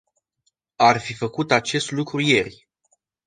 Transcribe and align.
Ar 0.77 0.97
fi 0.99 1.13
făcut 1.15 1.51
acest 1.51 1.91
lucru 1.91 2.19
ieri. 2.21 2.67